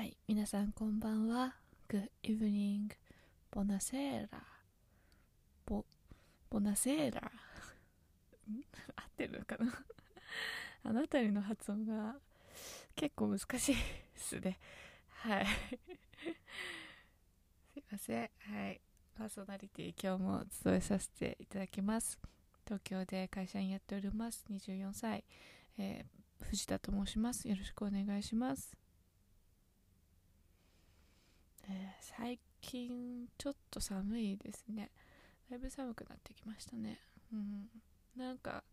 [0.00, 1.56] はい、皆さんこんばんは。
[1.86, 2.88] Good evening.
[3.50, 4.42] ボナセーラ。
[5.66, 5.84] ボ、
[6.48, 7.30] ボナセーラ。
[8.96, 9.84] 合ってるのかな？
[10.84, 12.16] あの辺りの発音が
[12.96, 13.80] 結構難しいで
[14.16, 14.58] すね。
[15.10, 15.44] はい。
[17.74, 18.30] すいません。
[18.38, 18.80] はい。
[19.18, 22.18] パーソナリティ今日も務めさせていただきます。
[22.64, 24.46] 東京で会社員やっております。
[24.48, 25.26] 24歳。
[25.76, 27.46] えー藤田と申します。
[27.46, 28.74] よろしくお願いします。
[31.72, 34.90] えー最近ちょっと寒いですね。
[35.48, 36.98] だいぶ寒くなってきましたね。
[37.32, 37.68] うん。
[38.16, 38.64] なんか、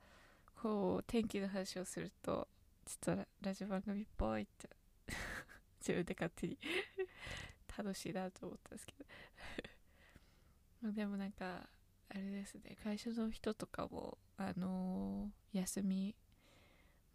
[0.62, 2.48] こう、天気の話をすると、
[2.86, 4.70] ちょっとラジオ番組っぽいって、
[5.80, 6.58] 自分で勝手に
[7.78, 8.94] 楽しいなと思ったんですけ
[10.82, 10.92] ど。
[10.94, 11.70] でもなんか、
[12.10, 16.16] あれですね、会社の人とかも、あのー休み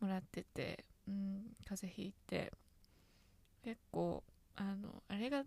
[0.01, 2.53] もらってて、うん、風邪ひいて、
[3.63, 4.25] 結構、
[4.57, 5.45] あの、あれが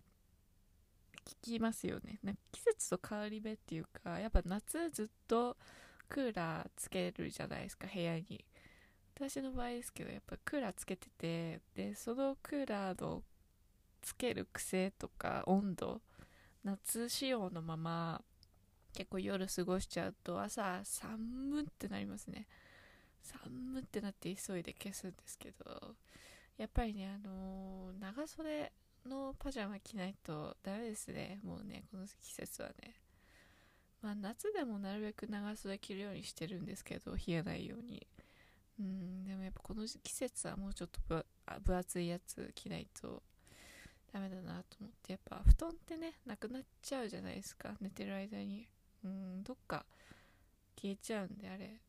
[1.25, 2.19] 効きますよね。
[2.23, 5.57] なんか季節と変わり目っていうか、やっぱ夏ずっと
[6.07, 8.45] クーラーつけるじゃないですか、部屋に。
[9.15, 13.23] 私の場合ですけど、やっぱクーラーつけてて、で、そのクーラーの
[14.01, 16.01] つける癖とか温度、
[16.63, 18.21] 夏仕様のまま、
[18.93, 22.47] 結構夜過ごしちゃうと朝寒ってなりますね。
[23.21, 25.95] 寒ってなって急いで消すんですけど、
[26.57, 28.71] やっぱりね、あのー長袖
[29.05, 31.39] のパジャマ着ないとダメですね。
[31.43, 32.95] もうね、この季節はね。
[34.01, 38.05] まあ夏でもなるべく長袖着るようにしてるんですけど、冷えないように。
[38.79, 41.25] うん、でもやっぱこの季節はもうちょっと
[41.63, 43.23] 分厚いやつ着ないと
[44.11, 48.67] ダメだなと思って、やっぱ布団ってね、なくなっちゃうじゃないですか、寝てる間に。
[49.03, 49.85] うん、どっか
[50.75, 51.79] 消えちゃうんで、あれ。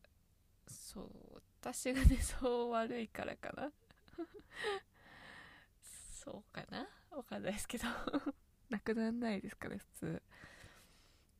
[0.67, 3.71] そう、私が寝相悪いからかな。
[6.11, 7.85] そうかなわかんないですけど。
[8.69, 10.21] なくならないですかね、普通。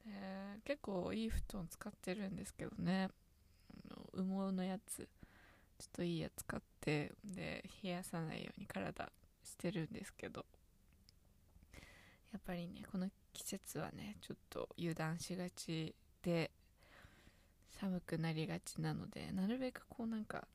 [0.05, 3.09] えー結構いい布団使ってるんですけどね。
[4.13, 5.07] 羽毛のやつ。
[5.77, 9.11] ちょっといいやつ買って、で、冷やさないように体
[9.43, 10.45] してるんですけど。
[12.31, 16.51] やっぱりね、この季節はね、ちょっと油断しがちで、
[17.69, 20.47] 寒くなりがちなので、なるべくこうなんか、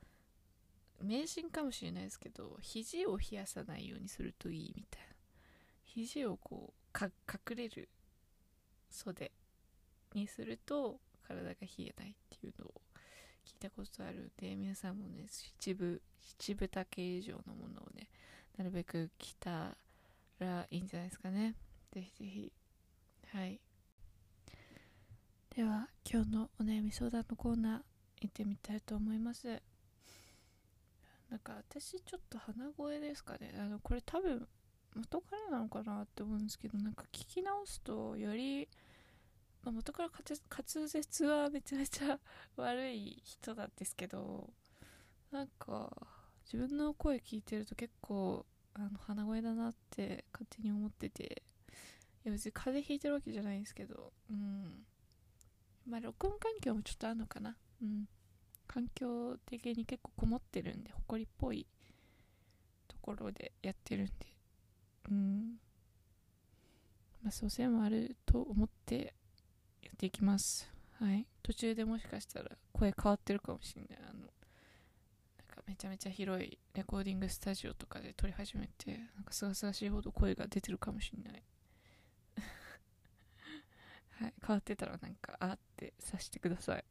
[1.01, 5.12] 迷信かもしれないですけど、肘を冷やさないようにするといいみたいな。
[5.95, 7.89] 肘をこう、か隠れる
[8.91, 9.31] 袖
[10.15, 12.81] にすると体が冷えないっていうのを
[13.45, 16.01] 聞いたことあるんで、皆さんもね、七分、
[16.39, 18.09] 七分丈以上のものをね、
[18.57, 19.77] なるべく着た
[20.39, 21.55] らいいんじゃないですかね。
[21.93, 22.53] ぜひぜひ。
[23.35, 23.61] はい。
[25.55, 27.81] では、今日のお悩み相談のコーナー
[28.23, 29.61] 行ってみたいと思います。
[31.29, 33.55] なんか私ちょっと鼻声ですかね。
[33.59, 34.49] あの、これ多分
[34.95, 38.69] 元からなのかなって思うんですけど、なんか聞き直すとより、
[39.63, 42.19] まあ、元から滑舌はめちゃめちゃ
[42.57, 44.51] 悪い人なんですけど、
[45.31, 45.91] なんか
[46.45, 48.45] 自分の声聞いてると結構
[48.75, 51.43] あの鼻声だなって勝手に思ってて、
[52.25, 54.85] いや別に風邪ひいてるわけじゃないんですけど、うん。
[55.89, 57.57] まあ録音環境もちょっとあるのかな。
[57.83, 58.09] うん。
[58.67, 61.67] 環境的に結構こもってるんで、埃っぽい
[62.89, 64.13] ところでやってるんで、
[65.11, 65.59] うん。
[67.23, 69.15] まあ、そうせもあると思って
[69.83, 70.71] やっていきます。
[70.99, 71.27] はい。
[71.43, 73.99] 途中でもしかしたら声変わってるかもしれない。
[74.09, 74.27] あの、なん
[75.47, 81.43] かめちゃめちゃ広いレコーディングスタジオとかで撮り始めて、なんかすがすがしいほど声が出てるかもしれない。
[84.21, 84.35] はい。
[84.45, 86.85] 変わってたらなんか、あってさしてください。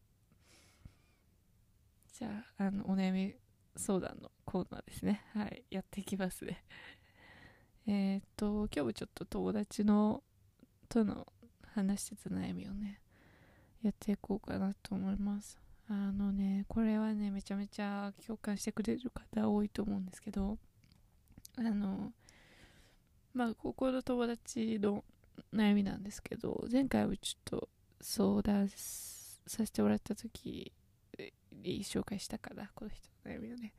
[2.14, 3.36] じゃあ、あの、お悩み
[3.76, 5.26] 相談のコーナーですね。
[5.34, 5.66] はい。
[5.70, 6.64] やっていきますね。
[7.88, 10.22] えーっと、今日もちょっと友達の、
[10.88, 11.25] との
[11.74, 13.02] 話してた悩みをね、
[13.81, 15.58] やっていこうかなと思います。
[15.90, 20.58] あのね、これはね、めちゃめちゃ共感してくれる方多いと思うんですけど、
[21.58, 22.14] あの、
[23.33, 25.04] まあ、高校の友達の
[25.54, 27.69] 悩みなんですけど、前回はちょっと
[28.00, 30.72] 相談させてもらった時
[31.51, 33.74] に紹介したかな、この人の悩みをね。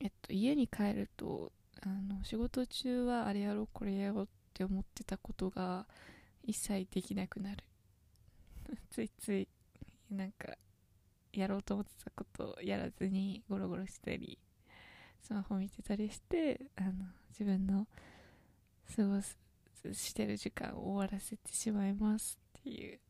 [0.00, 1.50] えっと、家に帰ると、
[1.86, 5.86] あの、仕事中はあれやろう、これやろうって思ってたことが
[6.42, 7.64] 一切できなくなる。
[8.90, 9.48] ついつい、
[10.10, 10.56] なんか、
[11.32, 14.38] やろうと思ってたことをやらずにゴロゴロしたり、
[15.20, 16.92] スマホ見てたりして、あの、
[17.30, 17.86] 自分の
[18.94, 19.36] 過ごす、
[19.92, 23.00] してる時間を終わらせてしまいますっていう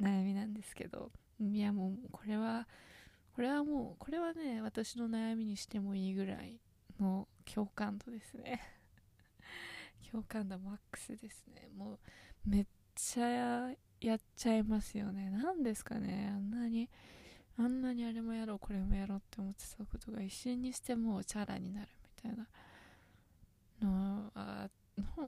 [0.00, 2.68] 悩みなんですけど、いやもう、これは、
[3.34, 6.60] これはもう、これはね、私の悩みにしてもいいぐらい
[7.00, 8.60] の共感度ですね。
[10.10, 11.68] 共感度マックスですね。
[11.74, 11.98] もう
[12.44, 15.30] めっちゃやっちゃいますよね。
[15.30, 16.30] 何ですかね。
[16.34, 16.88] あんなに
[17.56, 22.48] あんなにあれもやろうこれもやろうって思ってたことが一瞬にしてもうチャラになるみたいな。
[23.80, 24.70] のあ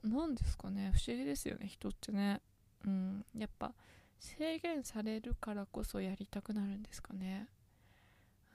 [0.03, 0.91] なんですかね。
[0.93, 1.67] 不思議ですよね。
[1.67, 2.41] 人ってね。
[2.85, 3.25] うん。
[3.35, 3.73] やっぱ
[4.19, 7.47] 制限されるからこそやりたくなるんですかね。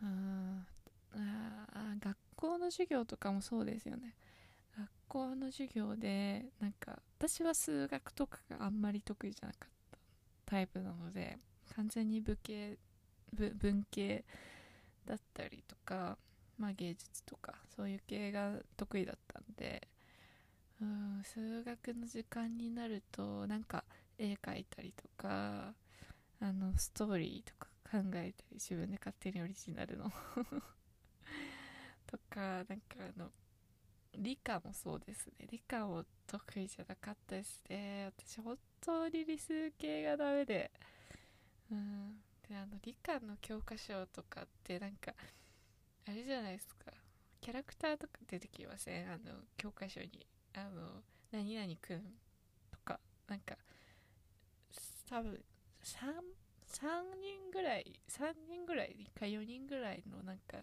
[0.03, 0.67] うん
[1.13, 4.15] あ学校の授業とかもそうですよね。
[4.77, 9.99] 学校の授業でなんか私は数学とかがあんまり得意じゃなかった
[10.47, 11.39] タイプなので
[11.75, 12.79] 完全に武系
[13.33, 14.25] 文系
[15.05, 16.17] だったりとか、
[16.59, 19.89] まあ、芸術とかそういう系が得意だったんで
[20.81, 23.85] うん数学の時間になるとなんか
[24.19, 25.75] 絵描いたりとか
[26.41, 30.11] あのストーリーとか考えたり自分で勝手にオリジナルの
[32.11, 33.31] とかなんかあの
[34.17, 35.47] 理科もそうですね。
[35.51, 38.07] 理科も得意じゃなかったですね。
[38.07, 40.71] 私本当に理数系がダメで。
[41.71, 42.17] うん。
[42.49, 45.15] であの理科の教科書とかってなんか
[46.07, 46.93] あれじゃないですか。
[47.41, 49.13] キャラクターとか出てきません？
[49.13, 50.27] あの教科書に。
[50.55, 52.03] あの何々くん
[52.73, 52.99] とか。
[53.29, 53.57] なんか
[55.09, 55.41] 多分
[55.85, 56.23] 3
[56.67, 60.59] 3人ぐらい3人ぐらいか4人ぐらいのなんか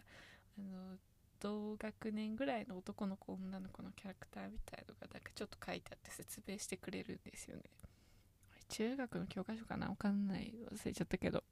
[0.58, 0.98] あの
[1.40, 7.64] 同学年ぐらいの男の子女の子のキャラクターみたいのがなんかちょっと書いてあって説明してくれるんですよね。
[8.70, 9.88] 中学の教科書かな？
[9.88, 10.54] わかんない。
[10.72, 11.44] 忘れちゃったけど。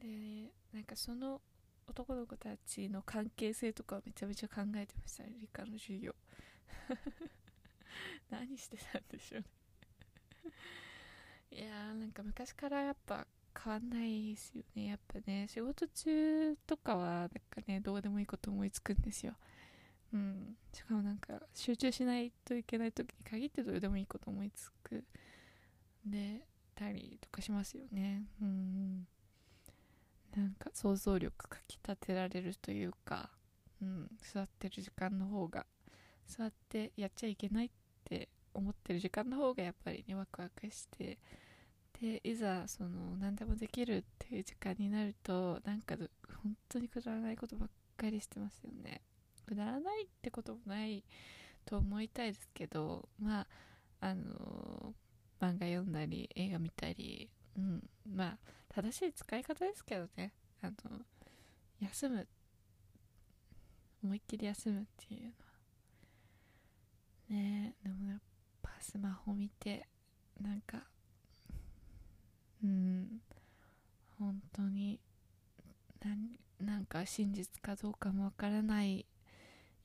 [0.00, 1.40] でなんかその
[1.86, 5.34] 男の子たちの関係性とかをめちゃめちゃ考えてましたね。
[5.40, 6.14] 理科の授業。
[8.30, 9.46] 何してたんでしょうね。
[11.52, 13.26] いやーなんか昔からやっぱ
[13.58, 14.86] 変わんないですよね。
[14.86, 19.34] やっぱね仕事中とかはなんかねどうでもいいこと思いつくんですよ。
[20.12, 20.56] うん。
[20.72, 25.04] しかもなんか集中しないといけない時に限ってどうでもいいこと思いつく
[26.04, 28.24] でたりとかしますよね。
[28.40, 29.06] うん。
[30.36, 33.30] なんか想像力かきたてられるというか
[33.82, 34.10] うん。
[34.20, 35.66] 座ってる時間の方が
[36.26, 37.70] 座ってやっちゃいけないっ
[38.04, 41.18] て思ってる時間の方がやっぱりねワクワクして
[42.00, 45.96] でいざその何でもできるっていう時間になるとなんか
[46.42, 49.02] 本当にくだらないことばっかりしてますよね。
[49.46, 51.04] くだらないってこともない
[51.66, 53.46] と思いたいですけどまあ
[54.02, 54.94] あの、
[55.40, 58.38] 漫画読んだり映画見たりうんまあ
[58.74, 60.32] 正しい使い方ですけどね。
[60.62, 60.74] あの
[61.80, 62.26] 休む。
[64.02, 65.34] 思いっきり休むっていうのは。
[67.28, 68.20] ねえでもやっ
[68.62, 69.86] ぱスマホ見て
[70.40, 70.84] なんか
[72.62, 73.20] うん。
[74.18, 75.00] 本当に
[76.60, 79.06] なんか真実かどうかもわからない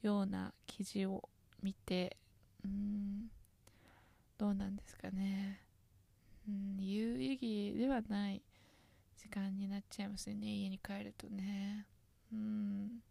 [0.01, 1.27] ような記事を
[1.63, 2.17] 見て
[2.63, 3.27] うん。
[4.37, 5.61] どうなんですかね。
[6.47, 6.77] うん。
[6.79, 8.41] 有意義ではない
[9.17, 11.85] 時間になっちゃいますよね家に帰るとね。
[12.33, 13.01] うん。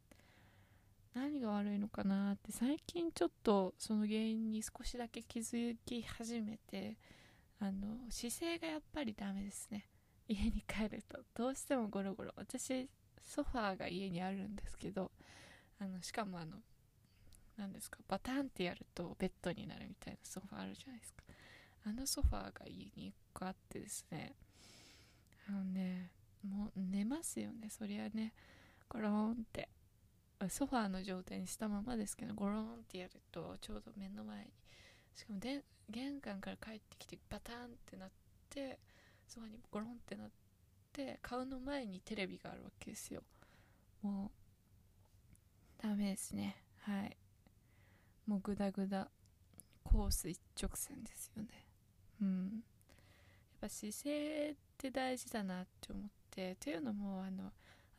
[1.15, 6.97] 何が悪いのかなって最近ちょっとその原因に少しだけ気づき始めて
[7.61, 9.89] あの姿勢がやっぱりダメですね。
[10.29, 11.19] 家に帰ると。
[11.35, 12.33] どうしてもゴロゴロ。
[12.37, 12.89] 私
[13.21, 15.11] ソファーが家にあるんですけど
[15.79, 16.59] あのしかもあの
[17.57, 21.23] 何ですかバタンってやるとベッドになるみたいなソファーあるじゃないですか。
[21.87, 24.35] あのソファーが家に1個あってですね。
[25.49, 26.11] あのね
[26.43, 27.69] もう寝ますよね。
[27.71, 28.33] そりゃね
[28.89, 29.69] ゴロンって。
[30.49, 34.51] ソファーの状態にしたままですけどゴロンってやるとちょうど目の前に
[35.15, 38.11] しかもで玄関から帰ってきてバタンってなっ
[38.51, 38.79] て
[39.29, 40.31] ソファにゴロンってなっ
[40.93, 43.23] て顔の前にテレビがあるわけですよ。
[44.03, 44.31] も
[45.81, 46.57] うダメですね。
[46.83, 47.17] はい。
[48.27, 49.09] もうグダグダ。
[49.85, 51.49] コース一直線ですよね。
[52.21, 52.45] うん。
[52.47, 57.53] やっぱ姿勢って大事だなって思ってというのもあの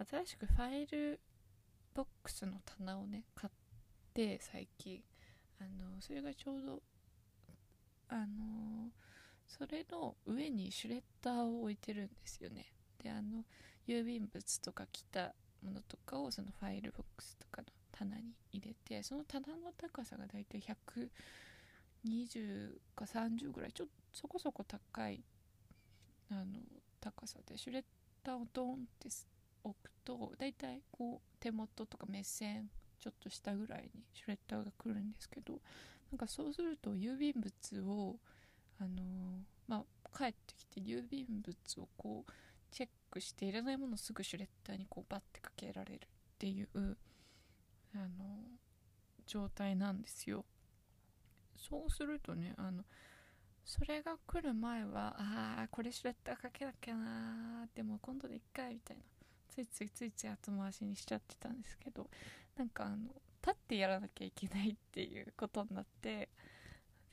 [0.09, 1.19] 新しくファイル
[1.93, 3.53] ボックスの棚をね買っ
[4.13, 5.01] て最近。
[5.59, 6.81] あのそれがちょうど
[8.09, 8.91] あの
[9.47, 12.65] それの上にシュレッダーを置いてるんですよね。
[13.01, 13.43] であの
[13.87, 25.23] 郵便物とか来たものとかをそのファイルボックスとかの棚に入れてその棚の高さがだいたい120か30ぐらいちょっとそこそこ高い
[26.29, 26.45] あの
[26.99, 27.83] 高さでシュレッ
[28.23, 29.09] ダーをドンって
[29.63, 32.69] 置くとだいたいこう手元とか目線
[32.99, 35.59] ちょっと下ぐらいにシュレッダーが来るんですけど
[36.11, 38.15] なんかそうすると郵便物を
[38.79, 39.03] あの、
[39.67, 39.83] まあ
[40.17, 42.31] 帰ってきて郵便物をこう
[42.71, 46.07] チェックしていらないものをすぐシュレッダーにこうバッてかけられるっ
[46.37, 46.97] ていう
[47.93, 48.07] あの
[49.25, 50.45] 状態なんですよ。
[51.57, 52.83] そうするとねあの
[53.63, 59.03] それが来る前はああこれシュレッダーかけなきゃなでも今度で1回みたいな
[59.49, 62.07] ついついついつい後回しにしちゃってたんですけど
[62.57, 62.97] なんかあの
[63.45, 66.29] 立ってやらなきゃいけないっていうことになって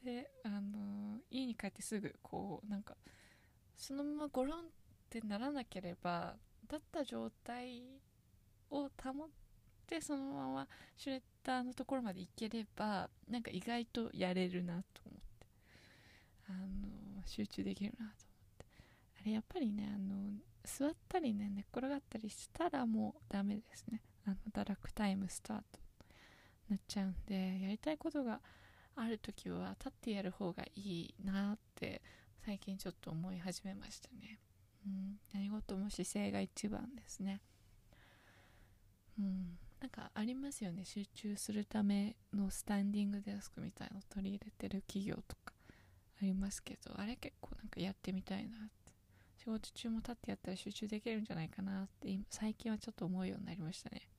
[0.05, 2.97] であの家に帰ってすぐこうなんか
[3.77, 4.63] そのままゴロンっ
[5.11, 7.83] てならなければ立った状態
[8.71, 9.29] を保っ
[9.87, 15.23] てそのままシュレッダーのところまで行ければなんか意外とやれるなと思って。
[16.49, 18.15] あの集中できるなと思っ
[18.59, 18.67] て。
[19.21, 20.33] あれやっぱりねあの
[20.65, 24.03] 座ったりね寝っ転がったりしたらもうダメですね。
[24.27, 25.82] あの堕落タイムスタート。
[26.73, 28.41] なっちゃうんでやりたいことが
[28.97, 32.01] ある時は立ってやる方がいいなって
[32.47, 34.39] 最近ちょっと思い始めましたね、
[34.87, 37.41] うん、何事も姿勢が一番ですね。
[39.19, 40.85] うんなんかありますよね。
[40.85, 45.53] 集中するためのスタンディングデスクみたいの取り入れてる企業とか
[46.21, 48.93] ありますけどあれ結構なんかやってみたいなって。
[49.37, 54.12] 仕事中も立ってやったら集中できるんじゃないかなって最近はちょっと思うようになりましたね。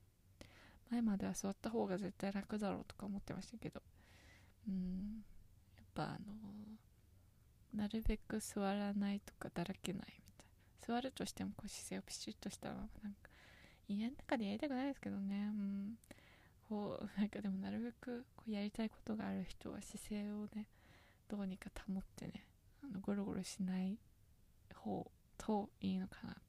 [0.92, 3.82] 前までは座った方が絶対楽だろうとか思ってましたけど。
[4.68, 5.24] うん。
[5.76, 6.34] やっぱあの
[7.74, 10.96] なるべく座らないとかだらけないみたい。
[10.96, 13.30] 座るとしてもこう姿勢をピシッとしたままなんか
[13.88, 15.36] 家の中でやりたくないですけどね。
[15.36, 15.98] うん。
[16.70, 20.68] こう なんかでもなるべくこうやりたいことがある人は姿勢をね
[21.28, 22.46] どうにか保ってね
[22.84, 23.98] あのゴロゴロしない
[24.74, 26.40] 方といいのかなと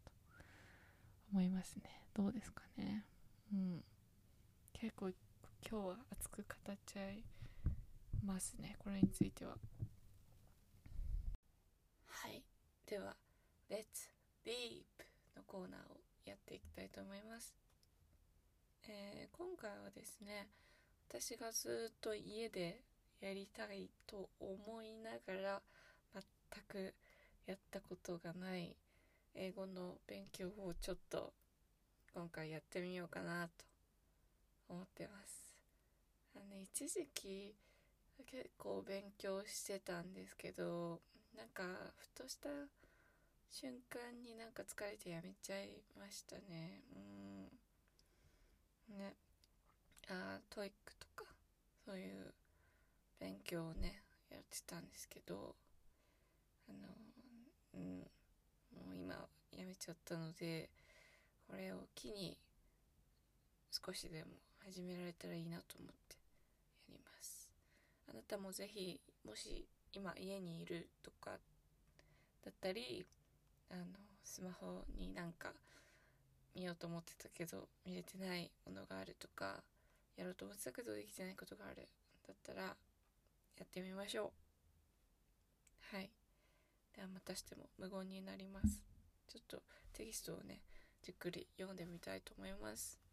[1.33, 1.83] 思いますね。
[2.15, 3.05] どうですかね。
[3.53, 3.85] うん。
[4.75, 5.09] 結構
[5.69, 7.25] 今日は熱く語っちゃい
[8.23, 8.77] ますね。
[8.79, 9.57] これについては。
[12.07, 12.45] はい。
[12.87, 13.17] では
[13.71, 14.11] 「Let's
[14.45, 14.85] Deep」
[15.35, 17.55] のコーナーをやっていきたいと思います、
[18.89, 20.49] えー、今回はですね
[21.09, 22.83] 私がずっと家で
[23.21, 25.63] やりたいと思いながら
[26.15, 26.25] 全
[26.69, 26.95] く
[27.47, 28.77] やったことがない
[29.35, 31.33] 英語の勉強をちょっと
[32.15, 33.65] 今回やってみようかなと
[34.69, 35.55] 思ってます。
[36.35, 37.55] あの一時期
[38.27, 41.01] 結構勉強してたんですけど
[41.37, 41.63] なんか
[41.97, 42.49] ふとした
[43.51, 46.83] 瞬間になんか疲れてやめちゃいましたね。
[48.91, 48.99] うん。
[48.99, 49.15] ね。
[50.09, 51.25] あ TOEIC とか
[51.85, 52.35] そういう
[53.19, 55.55] 勉強をねやってたんですけど
[56.69, 56.89] あの
[57.75, 57.99] うん。
[58.75, 59.15] もう今
[59.53, 60.69] やめちゃったので
[61.49, 62.37] これを機に
[63.71, 64.31] 少しでも
[64.65, 66.17] 始められたらいいなと思って
[66.89, 67.49] やります。
[68.11, 71.33] あなたもぜひもし今家にいるとか
[72.45, 73.07] だったり
[73.71, 73.85] あの
[74.25, 75.53] スマホになんか
[76.55, 79.63] 見ようと思ってたけど見れてないものがあるとか
[80.17, 81.89] やろうと思ってたけどできてないことがある
[82.27, 82.75] だったらや
[83.65, 84.33] ってみましょ
[85.93, 85.97] う。
[85.97, 86.11] はい。
[86.97, 88.83] ではまたしても無言になります。
[89.29, 90.61] ちょっとテキストをね
[91.03, 93.04] じっくり読んでみたいと思います。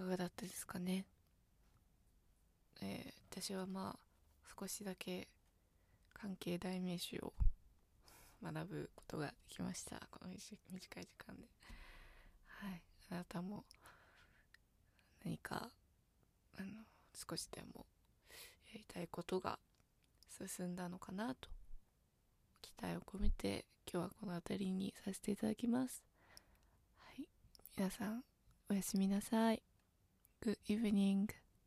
[0.00, 1.04] かがだったですかね、
[2.80, 3.98] えー、私はまあ
[4.58, 5.28] 少しだけ
[6.12, 7.32] 関係代名詞を
[8.42, 10.00] 学ぶことができました。
[10.10, 10.54] この短
[11.00, 11.48] い時間で。
[12.46, 12.82] はい。
[13.10, 13.64] あなたも
[15.24, 15.70] 何か
[16.58, 16.66] あの
[17.14, 17.86] 少しでも
[18.72, 19.58] やりたいことが
[20.46, 21.48] 進んだのかなと
[22.60, 26.04] 期待を込めて今日はこの辺りにさせていただきます。
[26.98, 27.28] はい。
[27.76, 28.22] 皆さん
[28.68, 29.67] おやすみなさい。
[30.40, 31.30] Good evening